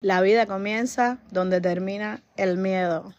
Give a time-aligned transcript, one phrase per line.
[0.00, 3.14] La vida comienza donde termina el miedo.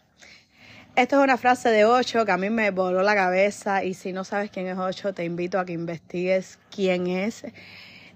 [0.96, 4.14] Esta es una frase de Ocho que a mí me voló la cabeza y si
[4.14, 7.44] no sabes quién es Ocho, te invito a que investigues quién es.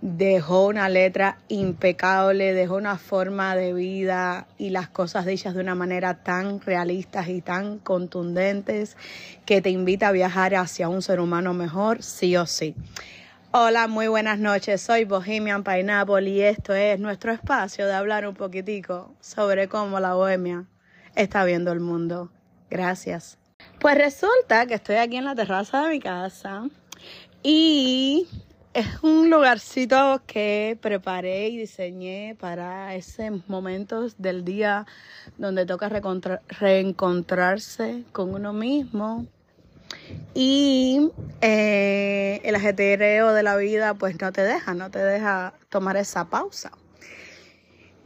[0.00, 5.74] Dejó una letra impecable, dejó una forma de vida y las cosas dichas de una
[5.74, 8.96] manera tan realistas y tan contundentes
[9.44, 12.74] que te invita a viajar hacia un ser humano mejor, sí o sí.
[13.56, 14.82] Hola, muy buenas noches.
[14.82, 20.14] Soy Bohemian Pineapple y esto es nuestro espacio de hablar un poquitico sobre cómo la
[20.14, 20.64] bohemia
[21.14, 22.32] está viendo el mundo.
[22.68, 23.38] Gracias.
[23.78, 26.68] Pues resulta que estoy aquí en la terraza de mi casa
[27.44, 28.26] y
[28.72, 34.84] es un lugarcito que preparé y diseñé para esos momentos del día
[35.38, 39.28] donde toca reencontrarse con uno mismo,
[40.34, 45.96] y eh, el ajetreo de la vida pues no te deja, no te deja tomar
[45.96, 46.72] esa pausa.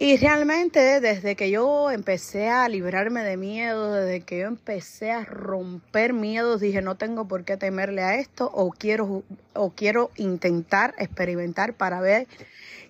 [0.01, 5.25] Y realmente desde que yo empecé a librarme de miedo, desde que yo empecé a
[5.25, 10.95] romper miedos, dije no tengo por qué temerle a esto o quiero, o quiero intentar
[10.99, 12.29] experimentar para ver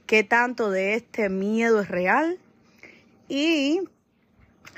[0.04, 2.38] qué tanto de este miedo es real.
[3.26, 3.80] Y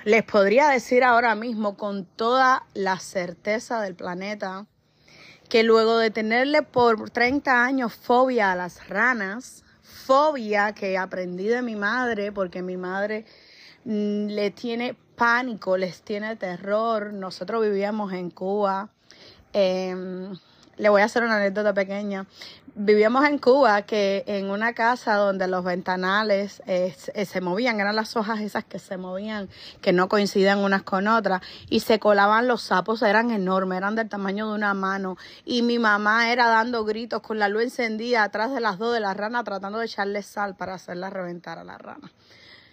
[0.05, 4.67] les podría decir ahora mismo con toda la certeza del planeta
[5.51, 11.61] que luego de tenerle por 30 años fobia a las ranas, fobia que aprendí de
[11.61, 13.27] mi madre, porque mi madre
[13.85, 17.13] mm, le tiene pánico, les tiene terror.
[17.13, 18.91] Nosotros vivíamos en Cuba.
[19.53, 20.33] Em,
[20.81, 22.27] le voy a hacer una anécdota pequeña.
[22.75, 28.17] Vivíamos en Cuba que en una casa donde los ventanales eh, se movían, eran las
[28.17, 29.49] hojas esas que se movían,
[29.83, 34.09] que no coincidían unas con otras, y se colaban los sapos, eran enormes, eran del
[34.09, 38.53] tamaño de una mano, y mi mamá era dando gritos con la luz encendida atrás
[38.55, 41.77] de las dos de la rana tratando de echarle sal para hacerla reventar a la
[41.77, 42.11] rana.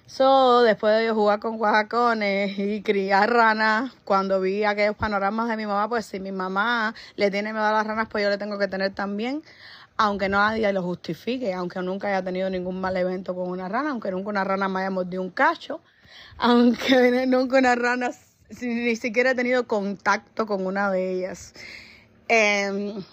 [0.08, 5.66] So, después de jugar con guajacones y criar ranas, cuando vi aquellos panoramas de mi
[5.66, 8.58] mamá, pues si mi mamá le tiene miedo a las ranas, pues yo le tengo
[8.58, 9.44] que tener también,
[9.98, 13.90] aunque no nadie lo justifique, aunque nunca haya tenido ningún mal evento con una rana,
[13.90, 15.82] aunque nunca una rana me haya mordido un cacho,
[16.38, 18.12] aunque nunca una rana
[18.62, 21.54] ni siquiera he tenido contacto con una de ellas.
[22.30, 23.04] Em,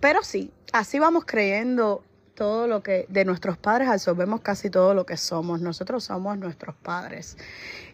[0.00, 2.02] pero sí, así vamos creyendo
[2.42, 5.60] todo lo que de nuestros padres absorbemos casi todo lo que somos.
[5.60, 7.36] Nosotros somos nuestros padres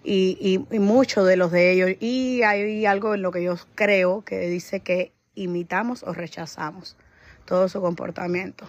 [0.02, 1.90] y, y, muchos de los de ellos.
[2.00, 6.96] Y hay algo en lo que yo creo que dice que imitamos o rechazamos
[7.48, 8.68] todo su comportamiento.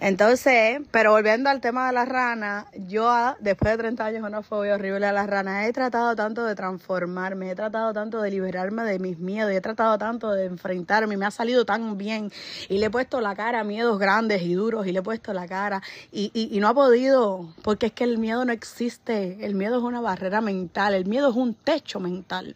[0.00, 4.42] Entonces, pero volviendo al tema de las ranas, yo ah, después de 30 años una
[4.42, 8.84] fobia horrible a las ranas, he tratado tanto de transformarme, he tratado tanto de liberarme
[8.84, 12.30] de mis miedos, he tratado tanto de enfrentarme, me ha salido tan bien
[12.68, 15.32] y le he puesto la cara a miedos grandes y duros y le he puesto
[15.32, 19.38] la cara y, y, y no ha podido, porque es que el miedo no existe,
[19.40, 22.54] el miedo es una barrera mental, el miedo es un techo mental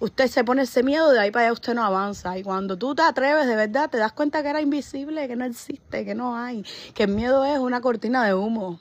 [0.00, 2.36] usted se pone ese miedo, de ahí para allá usted no avanza.
[2.36, 5.44] Y cuando tú te atreves de verdad, te das cuenta que era invisible, que no
[5.44, 8.80] existe, que no hay, que el miedo es una cortina de humo.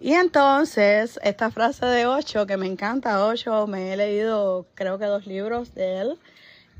[0.00, 5.06] Y entonces, esta frase de Ocho, que me encanta, Ocho, me he leído creo que
[5.06, 6.18] dos libros de él.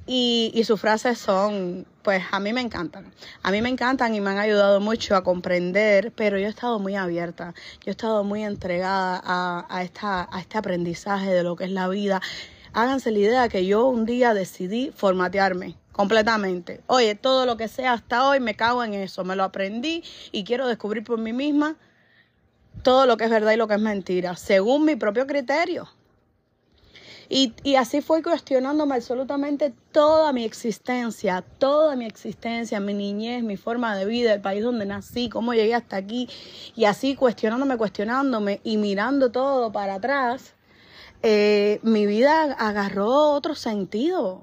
[0.07, 3.11] Y, y, sus frases son, pues a mí me encantan.
[3.43, 6.79] A mí me encantan y me han ayudado mucho a comprender, pero yo he estado
[6.79, 11.57] muy abierta, yo he estado muy entregada a, a, esta, a este aprendizaje de lo
[11.57, 12.21] que es la vida
[12.75, 16.83] háganse la idea que yo un día decidí formatearme completamente.
[16.89, 20.03] Oye, todo lo que sea hasta hoy me cago en eso, me lo aprendí
[20.33, 21.77] y quiero descubrir por mí misma
[22.83, 25.89] todo lo que es verdad y lo que es mentira, según mi propio criterio.
[27.31, 33.57] Y, y, así fue cuestionándome absolutamente toda mi existencia, toda mi existencia, mi niñez, mi
[33.57, 36.29] forma de vida, el país donde nací, cómo llegué hasta aquí.
[36.77, 40.54] Y así cuestionándome, cuestionándome y mirando todo para atrás,
[41.27, 44.43] eh, mi vida agarró otro sentido.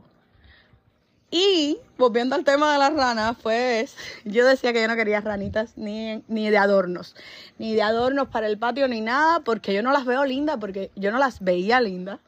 [1.30, 5.78] Y volviendo al tema de las ranas, pues yo decía que yo no quería ranitas
[5.78, 7.16] ni, ni de adornos,
[7.60, 10.90] ni de adornos para el patio ni nada, porque yo no las veo lindas, porque
[10.96, 12.20] yo no las veía lindas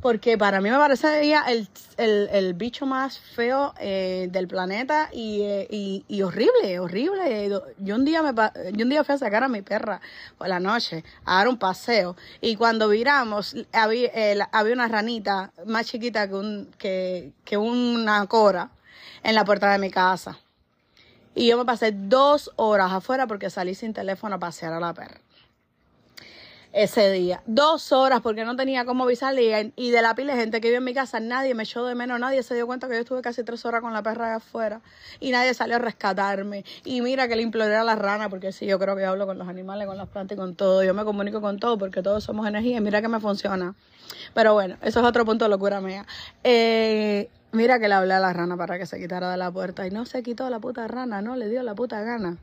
[0.00, 6.04] porque para mí me parecería el, el, bicho más feo eh, del planeta eh, y,
[6.06, 7.50] y, horrible, horrible.
[7.78, 8.32] Yo un, día me,
[8.72, 10.00] yo un día fui a sacar a mi perra
[10.36, 14.10] por la noche a dar un paseo y cuando viramos había,
[14.52, 18.70] había una ranita más chiquita que, un, que, que una cora
[19.24, 20.38] en la puerta de mi casa.
[21.34, 24.94] Y yo me pasé dos horas afuera porque salí sin teléfono a pasear a la
[24.94, 25.20] perra.
[26.72, 27.42] Ese día.
[27.46, 30.78] Dos horas porque no tenía cómo avisarle y, de la pila de gente que vive
[30.78, 33.22] en mi casa, nadie me echó de menos, nadie se dio cuenta que yo estuve
[33.22, 34.80] casi tres horas con la perra allá afuera
[35.20, 36.64] y nadie salió a rescatarme.
[36.84, 39.38] Y mira que le imploré a la rana porque sí, yo creo que hablo con
[39.38, 40.84] los animales, con las plantas y con todo.
[40.84, 43.74] Yo me comunico con todo porque todos somos energía y mira que me funciona.
[44.34, 46.06] Pero bueno, eso es otro punto de locura mía.
[46.44, 49.86] Eh, mira que le hablé a la rana para que se quitara de la puerta
[49.86, 52.36] y no se quitó la puta rana, no le dio la puta gana.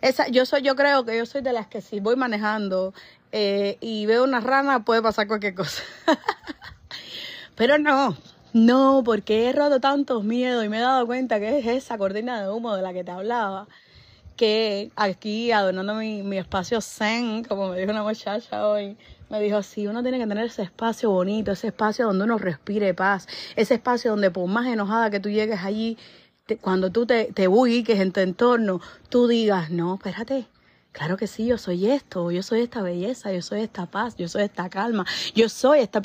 [0.00, 2.94] Esa, yo soy, yo creo que yo soy de las que si voy manejando
[3.32, 5.82] eh, y veo una rana puede pasar cualquier cosa.
[7.56, 8.16] Pero no,
[8.52, 12.42] no, porque he roto tantos miedos y me he dado cuenta que es esa cortina
[12.42, 13.68] de humo de la que te hablaba.
[14.36, 18.96] Que aquí adornando mi, mi espacio zen, como me dijo una muchacha hoy,
[19.30, 22.94] me dijo, sí, uno tiene que tener ese espacio bonito, ese espacio donde uno respire
[22.94, 23.26] paz,
[23.56, 25.98] ese espacio donde por más enojada que tú llegues allí,
[26.56, 28.80] cuando tú te, te en tu entorno,
[29.10, 30.46] tú digas, no, espérate,
[30.92, 34.26] Claro que sí, yo soy esto, yo soy esta belleza, yo soy esta paz, yo
[34.26, 35.04] soy esta calma,
[35.34, 36.00] yo soy esta,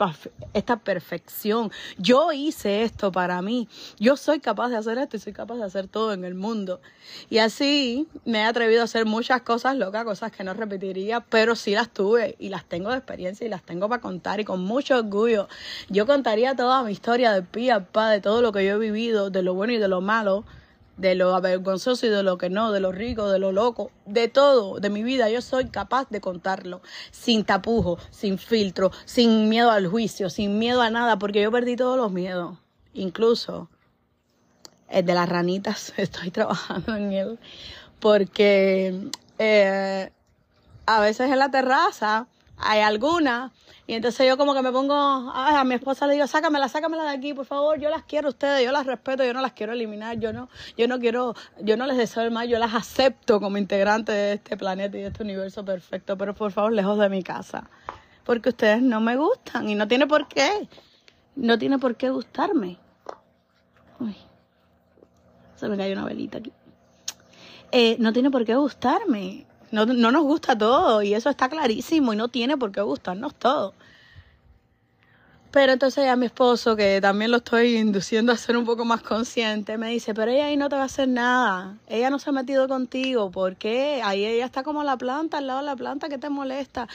[0.54, 1.72] esta perfección.
[1.98, 5.64] Yo hice esto para mí, yo soy capaz de hacer esto y soy capaz de
[5.64, 6.82] hacer todo en el mundo.
[7.30, 11.56] Y así me he atrevido a hacer muchas cosas locas, cosas que no repetiría, pero
[11.56, 14.62] sí las tuve y las tengo de experiencia y las tengo para contar y con
[14.62, 15.48] mucho orgullo.
[15.90, 18.80] Yo contaría toda mi historia de pie a pa, de todo lo que yo he
[18.80, 20.44] vivido, de lo bueno y de lo malo
[20.98, 24.28] de lo avergonzoso y de lo que no, de lo rico, de lo loco, de
[24.28, 26.81] todo, de mi vida, yo soy capaz de contarlo,
[27.12, 31.75] sin tapujo, sin filtro, sin miedo al juicio, sin miedo a nada, porque yo perdí
[31.75, 32.57] todos los miedos,
[32.94, 33.69] incluso
[34.90, 37.39] el de las ranitas, estoy trabajando en él,
[38.00, 40.12] porque eh,
[40.86, 42.28] a veces en la terraza
[42.65, 43.51] hay alguna
[43.86, 47.10] y entonces yo como que me pongo, a mi esposa le digo, sácamela, sácamela de
[47.10, 49.74] aquí, por favor, yo las quiero a ustedes, yo las respeto, yo no las quiero
[49.74, 53.42] eliminar, yo no, yo no quiero, yo no les deseo el mal, yo las acepto
[53.42, 57.10] como integrante de este planeta y de este universo perfecto, pero por favor, lejos de
[57.10, 57.69] mi casa,
[58.24, 60.69] porque ustedes no me gustan y no tiene por qué,
[61.36, 62.77] no tiene por qué gustarme.
[64.00, 64.15] Uy,
[65.56, 66.54] se me cayó una velita aquí.
[67.71, 69.45] Eh, no tiene por qué gustarme.
[69.74, 73.34] No, no nos gusta todo y eso está clarísimo y no tiene por qué gustarnos
[73.34, 73.74] todo.
[75.50, 79.02] Pero entonces ya mi esposo, que también lo estoy induciendo a ser un poco más
[79.02, 81.78] consciente, me dice, pero ella ahí no te va a hacer nada.
[81.88, 83.31] Ella no se ha metido contigo.
[83.31, 84.02] ¿Por qué?
[84.04, 86.88] Ahí ella está como la planta, al lado de la planta que te molesta.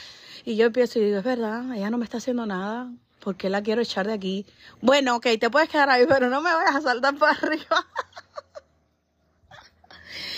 [0.45, 2.89] Y yo empiezo y digo, es verdad, ella no me está haciendo nada.
[3.19, 4.45] ¿Por qué la quiero echar de aquí?
[4.81, 7.85] Bueno, ok, te puedes quedar ahí, pero no me vayas a saltar para arriba.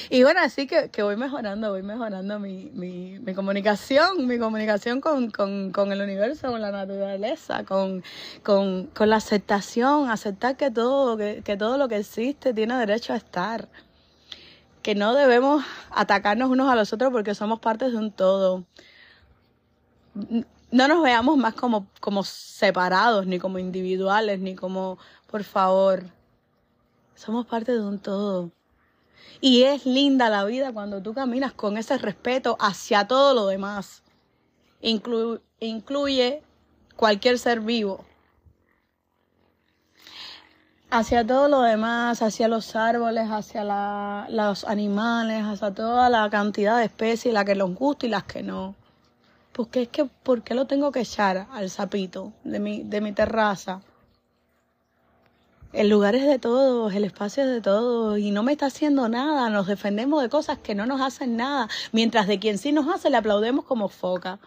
[0.09, 5.01] Y bueno, así que, que voy mejorando, voy mejorando mi, mi, mi comunicación, mi comunicación
[5.01, 8.03] con, con, con, el universo, con la naturaleza, con,
[8.43, 13.13] con, con la aceptación, aceptar que todo, que, que todo lo que existe tiene derecho
[13.13, 13.69] a estar.
[14.81, 18.65] Que no debemos atacarnos unos a los otros porque somos partes de un todo.
[20.71, 24.97] No nos veamos más como, como separados, ni como individuales, ni como,
[25.27, 26.03] por favor,
[27.15, 28.51] somos parte de un todo.
[29.39, 34.03] Y es linda la vida cuando tú caminas con ese respeto hacia todo lo demás.
[34.81, 36.43] incluye
[36.95, 38.05] cualquier ser vivo.
[40.91, 46.85] Hacia todo lo demás, hacia los árboles, hacia los animales, hacia toda la cantidad de
[46.85, 48.75] especies, las que nos gusta y las que no.
[49.53, 53.13] Porque es que, ¿por qué lo tengo que echar al sapito de mi, de mi
[53.13, 53.81] terraza?
[55.73, 59.07] El lugar es de todos, el espacio es de todos y no me está haciendo
[59.07, 59.49] nada.
[59.49, 63.09] Nos defendemos de cosas que no nos hacen nada, mientras de quien sí nos hace
[63.09, 64.39] le aplaudemos como foca.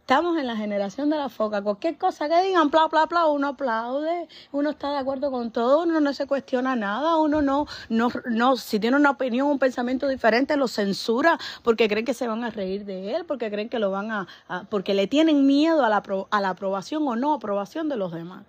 [0.00, 1.62] Estamos en la generación de la foca.
[1.62, 5.84] Cualquier cosa que digan, bla, bla, bla, uno aplaude, uno está de acuerdo con todo,
[5.84, 10.06] uno no se cuestiona nada, uno no, no, no, si tiene una opinión, un pensamiento
[10.06, 13.78] diferente, lo censura porque creen que se van a reír de él, porque creen que
[13.78, 14.26] lo van a,
[14.68, 18.44] porque le tienen miedo a la, a la aprobación o no aprobación de los demás.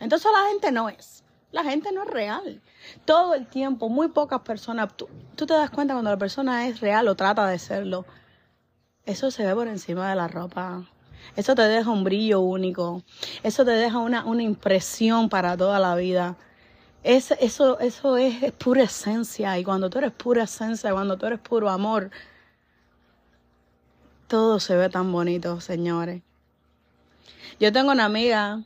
[0.00, 1.25] Entonces la gente no es.
[1.56, 2.60] La gente no es real.
[3.06, 4.94] Todo el tiempo, muy pocas personas.
[4.94, 8.04] Tú, te das cuenta cuando la persona es real o trata de serlo.
[9.06, 10.84] Eso se ve por encima de la ropa.
[11.34, 13.02] Eso te deja un brillo único.
[13.42, 16.36] Eso te deja una, una impresión para toda la vida.
[17.02, 19.58] Es, eso, eso es, es, pura esencia.
[19.58, 22.10] Y cuando tú eres pura esencia, cuando tú eres puro amor,
[24.26, 26.20] todo se ve tan bonito, señores.
[27.58, 28.62] Yo tengo una amiga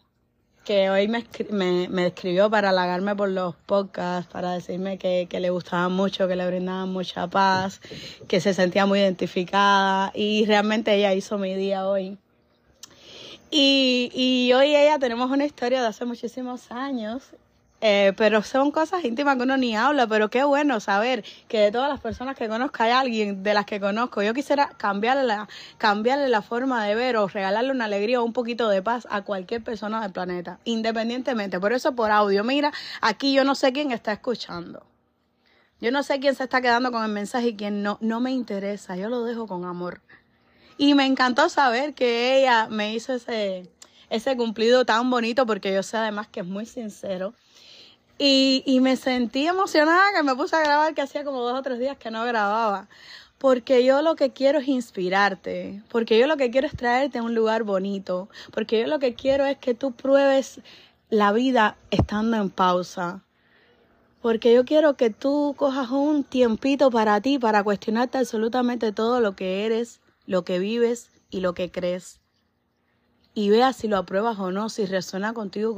[0.65, 5.41] que hoy me, me, me, escribió para halagarme por los podcasts, para decirme que, que
[5.41, 7.81] le gustaban mucho, que le brindaban mucha paz,
[8.29, 12.19] que se sentía muy identificada y realmente ella hizo mi día hoy.
[13.51, 17.35] Y, y hoy ella tenemos una historia de hace muchísimos años
[17.83, 21.73] Eh, pero son cosas íntimas que uno ni habla, pero qué bueno saber que de
[21.73, 24.23] todas las personas que conozco hay alguien de las que conozco.
[24.23, 28.35] Yo quisiera cambiarle la, cambiarle la forma de ver o regalarle una alegría o un
[28.35, 31.59] poquito de paz a cualquier persona del planeta, independientemente.
[31.59, 32.71] Por eso por audio, mira,
[33.01, 34.85] aquí yo no sé quién está escuchando.
[35.81, 37.97] Yo no sé quién se está quedando con el mensaje y quién no.
[38.03, 40.03] No me interesa, yo lo dejo con amor.
[40.77, 43.71] Y me encantó saber que ella me hizo ese,
[44.11, 47.33] ese cumplido tan bonito porque yo sé además que es muy sincero
[48.23, 51.63] y, y me sentí emocionada que me puse a grabar, que hacía como dos o
[51.63, 52.87] tres días que no grababa.
[53.39, 57.23] Porque yo lo que quiero es inspirarte, porque yo lo que quiero es traerte a
[57.23, 60.61] un lugar bonito, porque yo lo que quiero es que tú pruebes
[61.09, 63.25] la vida estando en pausa.
[64.21, 69.35] Porque yo quiero que tú cojas un tiempito para ti, para cuestionarte absolutamente todo lo
[69.35, 72.21] que eres, lo que vives y lo que crees.
[73.33, 75.75] Y veas si lo apruebas o no, si resuena contigo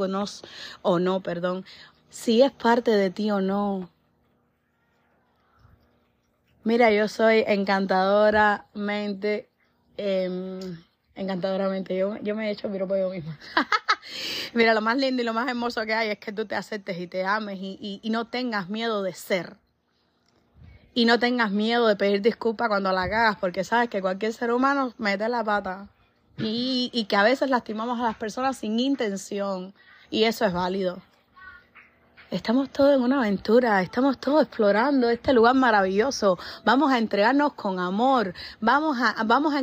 [0.83, 1.65] o no, perdón
[2.13, 3.89] si es parte de ti o no.
[6.63, 9.49] Mira, yo soy encantadoramente,
[9.97, 10.61] eh,
[11.15, 13.39] encantadoramente, yo, yo me he hecho por yo misma.
[14.53, 16.99] Mira, lo más lindo y lo más hermoso que hay es que tú te aceptes
[16.99, 19.57] y te ames y, y, y no tengas miedo de ser.
[20.93, 24.53] Y no tengas miedo de pedir disculpas cuando la cagas, porque sabes que cualquier ser
[24.53, 25.89] humano mete la pata.
[26.37, 29.73] Y, y que a veces lastimamos a las personas sin intención.
[30.11, 31.01] Y eso es válido.
[32.33, 36.39] Estamos todos en una aventura, estamos todos explorando este lugar maravilloso.
[36.65, 38.33] Vamos a entregarnos con amor.
[38.59, 39.63] Vamos a, vamos a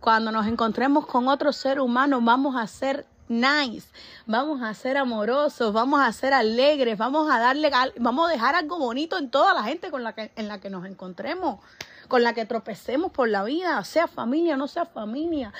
[0.00, 3.86] cuando nos encontremos con otro ser humano, vamos a ser nice,
[4.24, 8.78] vamos a ser amorosos, vamos a ser alegres, vamos a darle, vamos a dejar algo
[8.78, 11.60] bonito en toda la gente con la que, en la que nos encontremos,
[12.08, 15.52] con la que tropecemos por la vida, sea familia, no sea familia,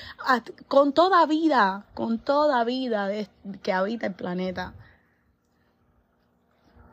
[0.69, 3.11] con toda vida, con toda vida
[3.63, 4.73] que habita el planeta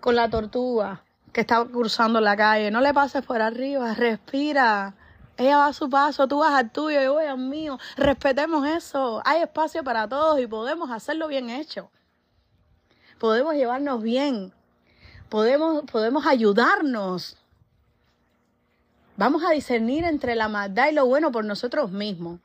[0.03, 2.69] con la tortuga que está cruzando la calle.
[2.71, 4.95] No le pases por arriba, respira.
[5.37, 7.79] Ella va a su paso, tú vas al tuyo, yo voy al mío.
[7.95, 9.21] Respetemos eso.
[9.23, 11.89] Hay espacio para todos y podemos hacerlo bien hecho.
[13.17, 14.51] Podemos llevarnos bien.
[15.29, 17.37] Podemos, podemos ayudarnos.
[19.15, 22.41] Vamos a discernir entre la maldad y lo bueno por nosotros mismos.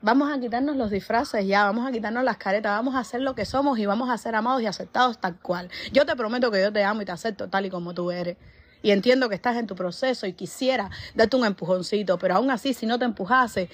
[0.00, 3.34] Vamos a quitarnos los disfraces ya, vamos a quitarnos las caretas, vamos a ser lo
[3.34, 5.70] que somos y vamos a ser amados y aceptados tal cual.
[5.92, 8.36] Yo te prometo que yo te amo y te acepto tal y como tú eres.
[8.80, 12.74] Y entiendo que estás en tu proceso y quisiera darte un empujoncito, pero aún así,
[12.74, 13.70] si no te empujase,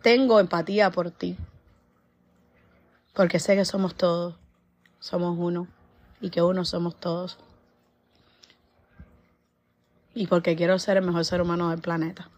[0.00, 1.36] tengo empatía por ti.
[3.12, 4.36] Porque sé que somos todos,
[5.00, 5.66] somos uno
[6.20, 7.36] y que uno somos todos.
[10.14, 12.30] Y porque quiero ser el mejor ser humano del planeta.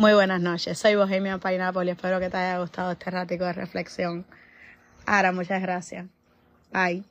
[0.00, 3.52] Muy buenas noches, soy Bohemia Pineapple y espero que te haya gustado este ratico de
[3.52, 4.24] reflexión.
[5.04, 6.06] Ahora, muchas gracias.
[6.72, 7.04] Bye.